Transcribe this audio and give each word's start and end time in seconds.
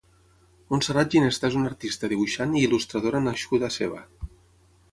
Montserrat 0.73 1.11
Ginesta 1.17 1.51
és 1.53 1.57
una 1.59 1.69
artista, 1.73 2.09
dibuixant 2.13 2.55
i 2.55 2.63
il·lustradora 2.69 3.21
nascuda 3.29 3.69
a 3.69 3.75
Seva. 3.77 4.01